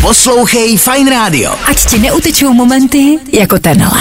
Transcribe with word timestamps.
Poslouchej 0.00 0.80
Fine 0.80 1.10
Radio. 1.10 1.52
Ať 1.68 1.76
ti 1.86 1.98
neutečou 1.98 2.52
momenty 2.52 3.18
jako 3.32 3.58
tenhle. 3.58 4.00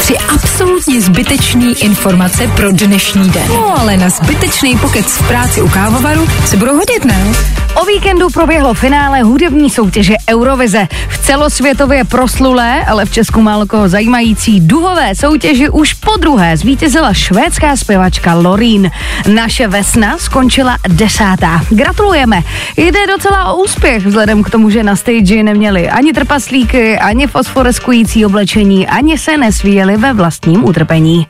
Tři 0.00 0.18
absolutně 0.18 1.00
zbytečný 1.00 1.82
informace 1.84 2.48
pro 2.56 2.72
dnešní 2.72 3.30
den. 3.30 3.48
No 3.48 3.80
ale 3.80 3.96
na 3.96 4.08
zbytečný 4.08 4.78
pokec 4.78 5.06
v 5.06 5.28
práci 5.28 5.62
u 5.62 5.68
kávovaru 5.68 6.28
se 6.46 6.56
budou 6.56 6.74
hodit, 6.76 7.04
ne? 7.04 7.32
O 7.74 7.84
víkendu 7.84 8.28
proběhlo 8.30 8.74
finále 8.74 9.22
hudební 9.22 9.70
soutěže 9.70 10.14
Eurovize. 10.30 10.88
V 11.08 11.18
celosvětově 11.18 12.04
proslulé, 12.04 12.84
ale 12.84 13.04
v 13.04 13.12
Česku 13.12 13.40
málo 13.40 13.66
koho 13.66 13.88
zajímající 13.88 14.60
duhové 14.60 15.14
soutěži 15.14 15.68
už 15.68 15.94
po 15.94 16.16
druhé 16.16 16.56
zvítězila 16.56 17.12
švédská 17.14 17.76
zpěvačka 17.76 18.34
Lorín. 18.34 18.90
Naše 19.34 19.68
Vesna 19.68 20.18
skončila 20.18 20.76
desátá. 20.88 21.60
Gratulujeme. 21.70 22.42
Jde 22.76 23.06
docela 23.06 23.52
o 23.52 23.56
úspěch, 23.56 24.06
vzhledem 24.06 24.42
k 24.42 24.50
tomu, 24.50 24.70
že 24.70 24.82
na 24.82 24.96
stage 24.96 25.42
neměli 25.42 25.90
ani 25.90 26.12
trpaslíky, 26.12 26.98
ani 26.98 27.26
fosforeskující 27.26 28.26
oblečení, 28.26 28.86
ani 28.86 29.18
se 29.18 29.36
nesvíjeli 29.36 29.96
ve 29.96 30.12
vlastním 30.12 30.64
utrpení. 30.64 31.26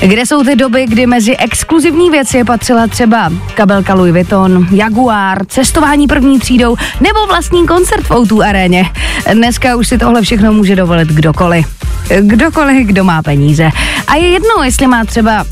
Kde 0.00 0.26
jsou 0.26 0.44
ty 0.44 0.56
doby, 0.56 0.86
kdy 0.86 1.06
mezi 1.06 1.36
exkluzivní 1.36 2.10
věci 2.10 2.44
patřila 2.44 2.86
třeba 2.86 3.32
kabelka 3.54 3.94
Louis 3.94 4.12
Vuitton, 4.12 4.66
Jaguar, 4.70 5.46
cestování 5.46 6.06
první 6.06 6.38
třídou 6.38 6.76
nebo 7.00 7.26
vlastní 7.26 7.66
koncert 7.66 8.04
v 8.04 8.10
O2 8.10 8.48
aréně? 8.48 8.90
Dneska 9.34 9.76
už 9.76 9.88
si 9.88 9.98
tohle 9.98 10.22
všechno 10.22 10.52
může 10.52 10.76
dovolit 10.76 11.08
kdokoliv. 11.08 11.66
Kdokoliv, 12.20 12.86
kdo 12.86 13.04
má 13.04 13.22
peníze. 13.22 13.70
A 14.06 14.16
je 14.16 14.28
jedno, 14.28 14.64
jestli 14.64 14.86
má 14.86 15.04
třeba 15.04 15.44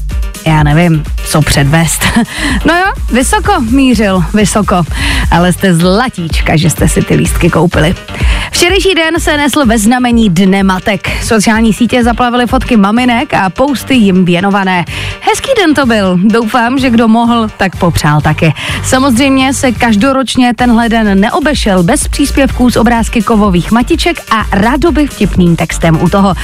já 0.47 0.63
nevím, 0.63 1.05
co 1.27 1.43
předvést. 1.43 2.05
No 2.65 2.75
jo, 2.75 2.93
vysoko 3.13 3.61
mířil, 3.61 4.25
vysoko. 4.35 4.83
Ale 5.31 5.53
jste 5.53 5.75
zlatíčka, 5.75 6.57
že 6.57 6.71
jste 6.71 6.89
si 6.89 7.03
ty 7.03 7.15
lístky 7.15 7.51
koupili. 7.51 7.95
Včerejší 8.53 8.95
den 8.95 9.21
se 9.21 9.37
nesl 9.37 9.67
ve 9.67 9.79
znamení 9.79 10.31
Dne 10.31 10.63
matek. 10.63 11.25
Sociální 11.25 11.73
sítě 11.73 12.05
zaplavily 12.05 12.47
fotky 12.47 12.77
maminek 12.77 13.35
a 13.35 13.51
posty 13.51 13.95
jim 13.95 14.25
věnované. 14.25 14.85
Hezký 15.21 15.51
den 15.57 15.75
to 15.75 15.87
byl. 15.87 16.19
Doufám, 16.23 16.79
že 16.79 16.91
kdo 16.91 17.09
mohl, 17.09 17.49
tak 17.57 17.77
popřál 17.77 18.21
taky. 18.21 18.55
Samozřejmě 18.85 19.55
se 19.55 19.73
každoročně 19.73 20.55
tenhle 20.55 20.89
den 20.89 21.21
neobešel 21.21 21.83
bez 21.83 22.09
příspěvků 22.09 22.71
z 22.71 22.77
obrázky 22.77 23.23
kovových 23.23 23.71
matiček 23.71 24.21
a 24.31 24.45
rádoby 24.53 25.07
vtipným 25.07 25.57
textem 25.57 26.03
u 26.03 26.09
toho. 26.09 26.35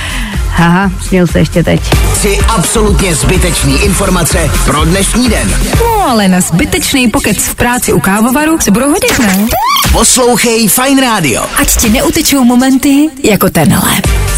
Haha, 0.50 0.90
směl 1.00 1.26
se 1.26 1.38
ještě 1.38 1.62
teď. 1.62 1.80
Tři 2.12 2.38
absolutně 2.48 3.14
zbytečný 3.14 3.82
informace 3.82 4.50
pro 4.64 4.84
dnešní 4.84 5.28
den. 5.28 5.54
No 5.80 6.08
ale 6.08 6.28
na 6.28 6.40
zbytečný 6.40 7.10
pokec 7.10 7.36
v 7.36 7.54
práci 7.54 7.92
u 7.92 8.00
kávovaru 8.00 8.60
se 8.60 8.70
budou 8.70 8.90
hodit, 8.90 9.18
ne? 9.18 9.46
Poslouchej 9.92 10.68
Fine 10.68 11.00
Radio. 11.00 11.46
Ať 11.56 11.76
ti 11.76 11.90
neutečou 11.94 12.44
momenty 12.44 13.10
jako 13.22 13.50
tenhle. 13.50 13.92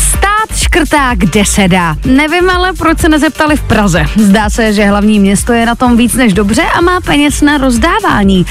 Stát 0.08 0.56
škrtá, 0.56 1.14
kde 1.14 1.44
se 1.44 1.68
dá. 1.68 1.96
Nevím 2.04 2.50
ale, 2.50 2.72
proč 2.72 3.00
se 3.00 3.08
nezeptali 3.08 3.56
v 3.56 3.62
Praze. 3.62 4.06
Zdá 4.16 4.50
se, 4.50 4.72
že 4.72 4.84
hlavní 4.84 5.20
město 5.20 5.52
je 5.52 5.66
na 5.66 5.74
tom 5.74 5.96
víc 5.96 6.14
než 6.14 6.32
dobře 6.32 6.62
a 6.62 6.80
má 6.80 7.00
peněz 7.00 7.40
na 7.40 7.58
rozdávání. 7.58 8.46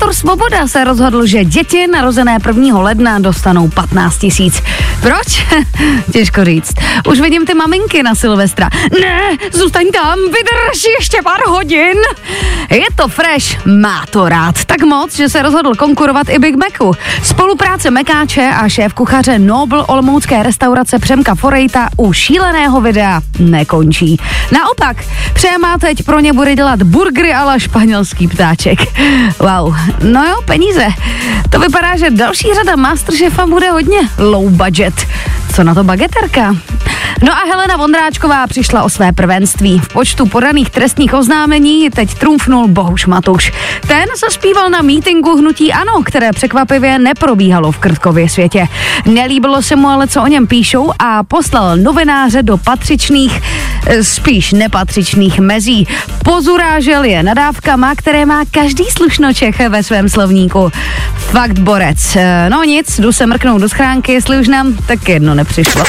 Primátor 0.00 0.14
Svoboda 0.14 0.68
se 0.68 0.84
rozhodl, 0.84 1.26
že 1.26 1.44
děti 1.44 1.86
narozené 1.86 2.38
1. 2.46 2.78
ledna 2.78 3.18
dostanou 3.18 3.68
15 3.68 4.18
tisíc. 4.18 4.62
Proč? 5.00 5.46
Těžko 6.12 6.44
říct. 6.44 6.74
Už 7.08 7.20
vidím 7.20 7.46
ty 7.46 7.54
maminky 7.54 8.02
na 8.02 8.14
Silvestra. 8.14 8.68
Ne, 9.00 9.20
zůstaň 9.52 9.86
tam, 9.92 10.18
vydrž 10.18 10.84
ještě 10.98 11.22
pár 11.22 11.40
hodin. 11.46 11.96
Je 12.70 12.86
to 12.94 13.08
fresh, 13.08 13.66
má 13.66 14.04
to 14.10 14.28
rád. 14.28 14.64
Tak 14.64 14.82
moc, 14.82 15.16
že 15.16 15.28
se 15.28 15.42
rozhodl 15.42 15.74
konkurovat 15.74 16.28
i 16.28 16.38
Big 16.38 16.56
Macu. 16.56 16.92
Spolupráce 17.22 17.90
Mekáče 17.90 18.50
a 18.60 18.68
šéf 18.68 18.94
kuchaře 18.94 19.38
Nobel 19.38 19.84
Olmoucké 19.88 20.42
restaurace 20.42 20.98
Přemka 20.98 21.34
Forejta 21.34 21.88
u 21.96 22.12
šíleného 22.12 22.80
videa 22.80 23.20
nekončí. 23.38 24.16
Naopak, 24.52 24.96
Přema 25.40 25.78
teď 25.78 26.02
pro 26.02 26.20
ně 26.20 26.32
bude 26.32 26.56
dělat 26.56 26.82
burgery 26.82 27.34
ale 27.34 27.60
španělský 27.60 28.28
ptáček. 28.28 28.78
Wow, 29.38 29.76
no 30.02 30.26
jo, 30.26 30.36
peníze. 30.44 30.86
To 31.50 31.58
vypadá, 31.58 31.96
že 31.96 32.10
další 32.10 32.48
řada 32.54 32.76
Masterchefa 32.76 33.46
bude 33.46 33.70
hodně 33.70 34.00
low 34.18 34.50
budget. 34.50 34.94
Co 35.54 35.64
na 35.64 35.74
to 35.74 35.84
bageterka? 35.84 36.56
No 37.22 37.32
a 37.32 37.44
Helena 37.48 37.76
Vondráčková 37.76 38.46
přišla 38.46 38.82
o 38.82 38.88
své 38.88 39.12
prvenství. 39.12 39.78
V 39.78 39.88
počtu 39.88 40.26
podaných 40.26 40.70
trestních 40.70 41.14
oznámení 41.14 41.90
teď 41.90 42.14
trumfnul 42.14 42.68
Bohuš 42.68 43.06
Matuš. 43.06 43.52
Ten 43.88 44.04
se 44.16 44.26
zpíval 44.30 44.70
na 44.70 44.82
mítingu 44.82 45.36
Hnutí 45.36 45.72
Ano, 45.72 46.02
které 46.04 46.32
překvapivě 46.32 46.98
neprobíhalo 46.98 47.72
v 47.72 47.78
Krtkově 47.78 48.28
světě. 48.28 48.68
Nelíbilo 49.06 49.62
se 49.62 49.76
mu 49.76 49.88
ale, 49.88 50.08
co 50.08 50.22
o 50.22 50.26
něm 50.26 50.46
píšou 50.46 50.92
a 50.98 51.22
poslal 51.22 51.76
novináře 51.76 52.42
do 52.42 52.56
patřičných, 52.56 53.42
eh, 53.86 54.04
spíš 54.04 54.52
nepatřičných 54.52 55.40
mezí. 55.40 55.88
Pozurážel 56.24 57.04
je 57.04 57.22
nadávkama, 57.22 57.94
které 57.94 58.26
má 58.26 58.42
každý 58.50 58.84
slušnočech 58.84 59.68
ve 59.68 59.82
svém 59.82 60.08
slovníku. 60.08 60.72
Fakt 61.16 61.58
borec. 61.58 62.16
Eh, 62.16 62.50
No 62.50 62.64
nic, 62.64 63.00
jdu 63.00 63.12
se 63.12 63.26
mrknout 63.26 63.60
do 63.60 63.68
schránky, 63.68 64.12
jestli 64.12 64.40
už 64.40 64.48
nám 64.48 64.74
tak 64.86 65.08
jedno 65.08 65.34
nepřišlo. 65.40 65.84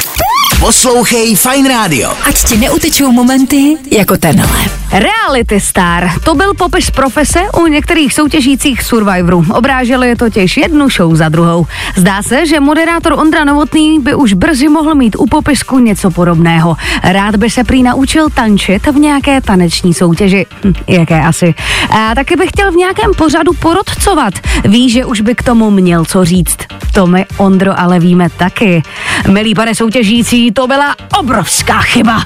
Poslouchej 0.59 1.35
Fine 1.35 1.69
Radio. 1.69 2.13
Ať 2.23 2.43
ti 2.43 2.57
neutečou 2.57 3.11
momenty 3.11 3.77
jako 3.91 4.17
tenhle. 4.17 4.59
Reality 4.91 5.59
star. 5.59 6.11
To 6.23 6.35
byl 6.35 6.53
popis 6.53 6.91
profese 6.91 7.39
u 7.63 7.67
některých 7.67 8.13
soutěžících 8.13 8.83
Survivorů. 8.83 9.45
Obráželi 9.53 10.15
totiž 10.15 10.57
jednu 10.57 10.89
show 10.89 11.15
za 11.15 11.29
druhou. 11.29 11.67
Zdá 11.95 12.23
se, 12.23 12.45
že 12.45 12.59
moderátor 12.59 13.13
Ondra 13.13 13.43
Novotný 13.43 13.99
by 13.99 14.15
už 14.15 14.33
brzy 14.33 14.69
mohl 14.69 14.95
mít 14.95 15.15
u 15.19 15.25
popisku 15.25 15.79
něco 15.79 16.11
podobného. 16.11 16.77
Rád 17.03 17.35
by 17.35 17.49
se 17.49 17.63
prý 17.63 17.83
naučil 17.83 18.29
tančit 18.29 18.87
v 18.87 18.95
nějaké 18.95 19.41
taneční 19.41 19.93
soutěži. 19.93 20.45
Hm, 20.63 20.73
jaké 20.87 21.21
asi. 21.21 21.53
A 21.89 22.15
taky 22.15 22.35
by 22.35 22.47
chtěl 22.47 22.71
v 22.71 22.75
nějakém 22.75 23.11
pořadu 23.17 23.51
porodcovat. 23.59 24.33
Ví, 24.65 24.89
že 24.89 25.05
už 25.05 25.21
by 25.21 25.35
k 25.35 25.43
tomu 25.43 25.71
měl 25.71 26.05
co 26.05 26.25
říct. 26.25 26.57
To 26.93 27.07
my, 27.07 27.25
Ondro, 27.37 27.79
ale 27.79 27.99
víme 27.99 28.29
taky. 28.29 28.83
Milí 29.31 29.55
pane 29.55 29.75
soutěžící, 29.75 30.51
to 30.51 30.67
byla 30.67 30.95
obrovská 31.19 31.81
chyba. 31.81 32.23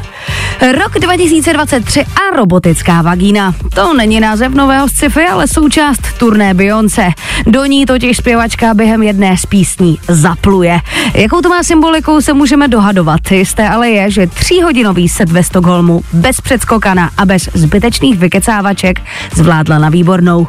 Rok 0.62 1.00
2023 1.00 2.06
a 2.06 2.36
robotická 2.36 3.02
vagína. 3.02 3.56
To 3.74 3.94
není 3.94 4.20
název 4.20 4.53
nového 4.53 4.90
sci-fi, 4.90 5.28
ale 5.28 5.48
součást 5.48 6.02
turné 6.18 6.53
Beyoncé. 6.53 7.09
Do 7.46 7.66
ní 7.66 7.86
totiž 7.86 8.18
zpěvačka 8.18 8.74
během 8.74 9.03
jedné 9.03 9.38
z 9.38 9.46
písní 9.46 10.00
zapluje. 10.08 10.82
Jakou 11.14 11.42
to 11.42 11.50
má 11.50 11.64
symbolikou 11.64 12.22
se 12.22 12.34
můžeme 12.34 12.68
dohadovat. 12.68 13.32
Jisté 13.32 13.70
ale 13.70 13.90
je, 13.90 14.12
že 14.12 14.28
tříhodinový 14.28 15.09
set 15.09 15.30
ve 15.30 15.44
Stockholmu 15.44 16.02
bez 16.14 16.42
předskokana 16.42 17.09
a 17.18 17.26
bez 17.26 17.50
zbytečných 17.53 18.20
vykecávaček 18.20 19.02
zvládla 19.34 19.80
na 19.80 19.90
výbornou. 19.90 20.47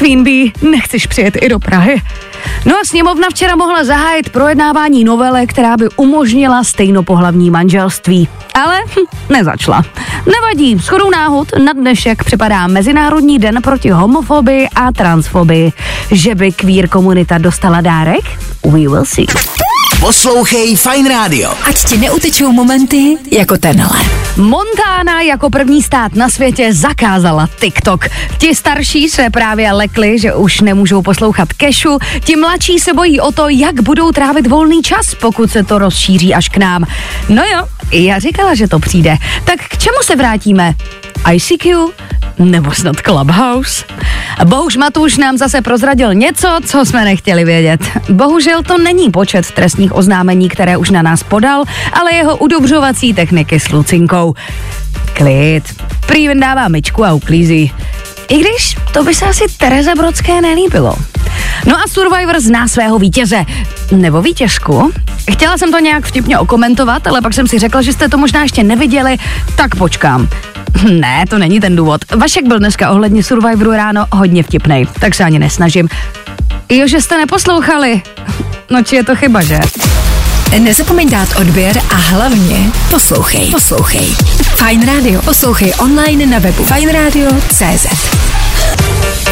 Queen 0.00 0.24
Bee, 0.24 0.52
nechceš 0.70 1.06
přijet 1.06 1.36
i 1.40 1.48
do 1.48 1.58
Prahy? 1.58 2.02
No 2.64 2.74
a 2.76 2.84
sněmovna 2.86 3.28
včera 3.30 3.56
mohla 3.56 3.84
zahájit 3.84 4.30
projednávání 4.30 5.04
novele, 5.04 5.46
která 5.46 5.76
by 5.76 5.88
umožnila 5.96 6.64
stejnopohlavní 6.64 7.50
manželství. 7.50 8.28
Ale 8.54 8.80
hm, 8.86 9.04
nezačla. 9.28 9.82
Nevadí, 10.32 10.78
shodou 10.78 11.10
náhod 11.10 11.48
na 11.64 11.72
dnešek 11.72 12.24
připadá 12.24 12.66
Mezinárodní 12.66 13.38
den 13.38 13.62
proti 13.62 13.90
homofobii 13.90 14.68
a 14.74 14.92
transfobii. 14.92 15.72
Že 16.10 16.34
by 16.34 16.52
queer 16.52 16.88
komunita 16.88 17.38
dostala 17.38 17.80
dárek? 17.80 18.24
We 18.64 18.88
will 18.88 19.04
see. 19.04 19.26
Poslouchej 20.00 20.76
Fine 20.76 21.08
Radio. 21.08 21.52
Ať 21.64 21.84
ti 21.84 21.98
neutečou 21.98 22.52
momenty 22.52 23.16
jako 23.30 23.56
tenhle. 23.56 24.19
Montana 24.36 25.20
jako 25.20 25.50
první 25.50 25.82
stát 25.82 26.14
na 26.14 26.28
světě 26.28 26.72
zakázala 26.72 27.48
TikTok. 27.60 28.08
Ti 28.38 28.54
starší 28.54 29.08
se 29.08 29.30
právě 29.30 29.72
lekli, 29.72 30.18
že 30.18 30.34
už 30.34 30.60
nemůžou 30.60 31.02
poslouchat 31.02 31.52
kešu, 31.52 31.98
ti 32.24 32.36
mladší 32.36 32.78
se 32.78 32.94
bojí 32.94 33.20
o 33.20 33.32
to, 33.32 33.48
jak 33.48 33.80
budou 33.80 34.12
trávit 34.12 34.46
volný 34.46 34.82
čas, 34.82 35.14
pokud 35.14 35.50
se 35.50 35.64
to 35.64 35.78
rozšíří 35.78 36.34
až 36.34 36.48
k 36.48 36.56
nám. 36.56 36.84
No 37.28 37.42
jo, 37.44 37.68
já 37.92 38.18
říkala, 38.18 38.54
že 38.54 38.68
to 38.68 38.78
přijde. 38.78 39.16
Tak 39.44 39.60
k 39.68 39.78
čemu 39.78 39.96
se 40.02 40.16
vrátíme? 40.16 40.74
ICQ? 41.32 41.90
Nebo 42.38 42.72
snad 42.72 42.96
Clubhouse? 42.96 43.84
Bohuž 44.44 44.76
Matuš 44.76 45.16
nám 45.16 45.38
zase 45.38 45.62
prozradil 45.62 46.14
něco, 46.14 46.48
co 46.66 46.84
jsme 46.84 47.04
nechtěli 47.04 47.44
vědět. 47.44 47.80
Bohužel 48.08 48.62
to 48.62 48.78
není 48.78 49.10
počet 49.10 49.50
trestních 49.50 49.94
oznámení, 49.94 50.48
které 50.48 50.76
už 50.76 50.90
na 50.90 51.02
nás 51.02 51.22
podal, 51.22 51.64
ale 51.92 52.14
jeho 52.14 52.36
udobřovací 52.36 53.14
techniky 53.14 53.60
s 53.60 53.68
Lucinkou. 53.68 54.34
Klid. 55.12 55.64
Prý 56.06 56.28
dává 56.40 56.68
myčku 56.68 57.04
a 57.04 57.12
uklízí. 57.12 57.72
I 58.28 58.38
když 58.38 58.76
to 58.92 59.04
by 59.04 59.14
se 59.14 59.24
asi 59.24 59.44
Tereze 59.56 59.94
Brodské 59.94 60.40
nelíbilo. 60.40 60.94
No 61.66 61.76
a 61.76 61.82
Survivor 61.88 62.40
zná 62.40 62.68
svého 62.68 62.98
vítěze. 62.98 63.44
Nebo 63.92 64.22
vítězku. 64.22 64.92
Chtěla 65.32 65.58
jsem 65.58 65.72
to 65.72 65.78
nějak 65.78 66.06
vtipně 66.06 66.38
okomentovat, 66.38 67.06
ale 67.06 67.20
pak 67.20 67.34
jsem 67.34 67.46
si 67.46 67.58
řekla, 67.58 67.82
že 67.82 67.92
jste 67.92 68.08
to 68.08 68.18
možná 68.18 68.42
ještě 68.42 68.62
neviděli, 68.62 69.16
tak 69.56 69.76
počkám. 69.76 70.28
Ne, 71.00 71.24
to 71.28 71.38
není 71.38 71.60
ten 71.60 71.76
důvod. 71.76 72.00
Vašek 72.16 72.46
byl 72.46 72.58
dneska 72.58 72.90
ohledně 72.90 73.22
Survivoru 73.22 73.72
ráno 73.72 74.06
hodně 74.12 74.42
vtipnej, 74.42 74.86
tak 75.00 75.14
se 75.14 75.24
ani 75.24 75.38
nesnažím. 75.38 75.88
Jo, 76.68 76.86
že 76.88 77.00
jste 77.00 77.18
neposlouchali. 77.18 78.02
No 78.70 78.82
či 78.82 78.96
je 78.96 79.04
to 79.04 79.16
chyba, 79.16 79.42
že? 79.42 79.60
Nezapomeň 80.58 81.10
dát 81.10 81.28
odběr 81.40 81.78
a 81.90 81.94
hlavně 81.94 82.70
poslouchej. 82.90 83.50
Poslouchej. 83.50 84.06
Fine 84.56 84.86
Radio. 84.86 85.22
Poslouchej 85.22 85.72
online 85.78 86.26
na 86.26 86.38
webu 86.38 86.64
fineradio.cz 86.64 88.29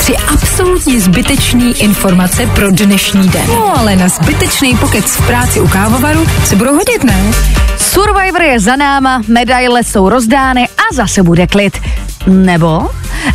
Tři 0.08 0.16
absolutně 0.16 1.00
zbytečný 1.00 1.80
informace 1.80 2.46
pro 2.46 2.70
dnešní 2.70 3.28
den. 3.28 3.46
No 3.46 3.78
ale 3.78 3.96
na 3.96 4.08
zbytečný 4.08 4.76
pokec 4.76 5.04
v 5.04 5.26
práci 5.26 5.60
u 5.60 5.68
kávovaru 5.68 6.26
se 6.44 6.56
budou 6.56 6.74
hodit, 6.74 7.04
ne? 7.04 7.32
Survivor 7.76 8.42
je 8.42 8.60
za 8.60 8.76
náma, 8.76 9.22
medaile 9.28 9.84
jsou 9.84 10.08
rozdány 10.08 10.68
a 10.68 10.94
zase 10.94 11.22
bude 11.22 11.46
klid. 11.46 11.80
Nebo 12.26 12.88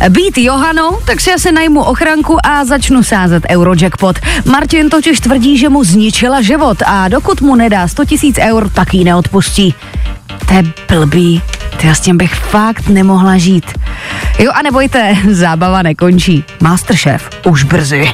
být 0.08 0.38
Johanou, 0.38 0.98
tak 1.06 1.20
si 1.20 1.32
asi 1.32 1.52
najmu 1.52 1.82
ochranku 1.82 2.46
a 2.46 2.64
začnu 2.64 3.02
sázet 3.02 3.42
Eurojackpot. 3.50 4.18
Martin 4.44 4.90
totiž 4.90 5.20
tvrdí, 5.20 5.58
že 5.58 5.68
mu 5.68 5.84
zničila 5.84 6.42
život 6.42 6.82
a 6.86 7.08
dokud 7.08 7.40
mu 7.40 7.54
nedá 7.54 7.88
100 7.88 8.04
tisíc 8.04 8.38
eur, 8.38 8.68
tak 8.68 8.94
ji 8.94 9.04
neodpustí. 9.04 9.74
To 10.48 10.54
je 10.54 10.64
blbý. 10.88 11.42
Ty 11.76 11.88
s 11.88 12.00
tím 12.00 12.16
bych 12.16 12.34
fakt 12.34 12.88
nemohla 12.88 13.38
žít. 13.38 13.64
Jo 14.38 14.52
a 14.54 14.62
nebojte, 14.62 15.16
zábava 15.30 15.82
nekončí. 15.82 16.44
Masterchef 16.60 17.30
už 17.46 17.64
brzy. 17.64 18.12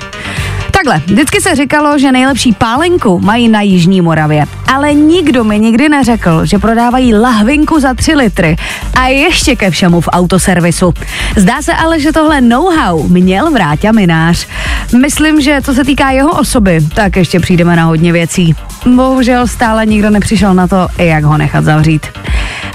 Takhle, 0.70 1.02
vždycky 1.06 1.40
se 1.40 1.56
říkalo, 1.56 1.98
že 1.98 2.12
nejlepší 2.12 2.52
pálenku 2.52 3.18
mají 3.18 3.48
na 3.48 3.60
Jižní 3.60 4.00
Moravě, 4.00 4.44
ale 4.74 4.94
nikdo 4.94 5.44
mi 5.44 5.58
nikdy 5.58 5.88
neřekl, 5.88 6.46
že 6.46 6.58
prodávají 6.58 7.14
lahvinku 7.14 7.80
za 7.80 7.94
3 7.94 8.14
litry 8.14 8.56
a 8.94 9.06
ještě 9.06 9.56
ke 9.56 9.70
všemu 9.70 10.00
v 10.00 10.08
autoservisu. 10.12 10.94
Zdá 11.36 11.62
se 11.62 11.74
ale, 11.74 12.00
že 12.00 12.12
tohle 12.12 12.40
know-how 12.40 13.08
měl 13.08 13.50
Vráťa 13.50 13.92
Minář. 13.92 14.46
Myslím, 15.00 15.40
že 15.40 15.60
co 15.64 15.74
se 15.74 15.84
týká 15.84 16.10
jeho 16.10 16.30
osoby, 16.30 16.80
tak 16.94 17.16
ještě 17.16 17.40
přijdeme 17.40 17.76
na 17.76 17.84
hodně 17.84 18.12
věcí. 18.12 18.54
Bohužel 18.94 19.46
stále 19.46 19.86
nikdo 19.86 20.10
nepřišel 20.10 20.54
na 20.54 20.68
to, 20.68 20.88
jak 20.98 21.24
ho 21.24 21.38
nechat 21.38 21.64
zavřít. 21.64 22.06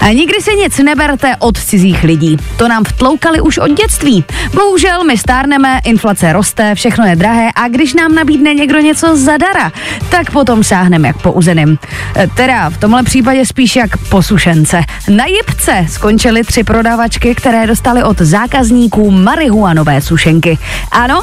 A 0.00 0.12
nikdy 0.12 0.40
si 0.40 0.56
nic 0.56 0.78
neberte 0.78 1.36
od 1.38 1.58
cizích 1.58 2.02
lidí. 2.02 2.36
To 2.56 2.68
nám 2.68 2.84
vtloukali 2.84 3.40
už 3.40 3.58
od 3.58 3.70
dětství. 3.70 4.24
Bohužel 4.54 5.04
my 5.04 5.18
stárneme, 5.18 5.80
inflace 5.84 6.32
roste, 6.32 6.74
všechno 6.74 7.06
je 7.06 7.16
drahé 7.16 7.48
a 7.54 7.68
když 7.68 7.94
nám 7.94 8.14
nabídne 8.14 8.54
někdo 8.54 8.78
něco 8.78 9.16
zadara, 9.16 9.72
tak 10.08 10.30
potom 10.30 10.64
sáhneme 10.64 11.08
jak 11.08 11.22
po 11.22 11.32
uzeným. 11.32 11.78
E, 12.16 12.26
teda 12.26 12.70
v 12.70 12.78
tomhle 12.78 13.02
případě 13.02 13.46
spíš 13.46 13.76
jak 13.76 13.96
posušence. 13.96 14.82
Na 15.08 15.24
Jipce 15.26 15.86
skončily 15.88 16.44
tři 16.44 16.64
prodavačky, 16.64 17.34
které 17.34 17.66
dostaly 17.66 18.02
od 18.02 18.18
zákazníků 18.18 19.10
marihuanové 19.10 20.00
sušenky. 20.00 20.58
Ano, 20.92 21.22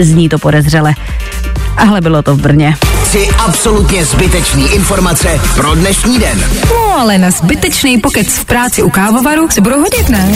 zní 0.00 0.28
to 0.28 0.38
podezřele. 0.38 0.94
Ale 1.76 2.00
bylo 2.00 2.22
to 2.22 2.36
v 2.36 2.40
Brně. 2.40 2.74
Tři 3.08 3.28
absolutně 3.38 4.04
zbytečný 4.04 4.74
informace 4.74 5.40
pro 5.56 5.74
dnešní 5.74 6.18
den. 6.18 6.44
No 6.70 6.98
ale 6.98 7.18
na 7.18 7.30
zbytečný 7.30 7.98
pokec 7.98 8.26
v 8.28 8.44
práci 8.44 8.82
u 8.82 8.90
kávovaru 8.90 9.50
se 9.50 9.60
budou 9.60 9.80
hodit, 9.80 10.08
ne? 10.08 10.32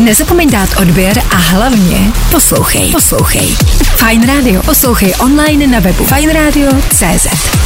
Nezapomeň 0.00 0.50
dát 0.50 0.68
odběr 0.80 1.22
a 1.30 1.36
hlavně 1.36 2.12
poslouchej. 2.30 2.92
Poslouchej. 2.92 3.56
Fine 3.96 4.26
Radio. 4.26 4.62
Poslouchej 4.62 5.14
online 5.18 5.66
na 5.66 5.80
webu 5.80 6.04
fineradio.cz 6.04 7.65